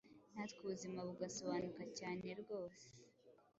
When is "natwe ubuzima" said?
0.33-0.99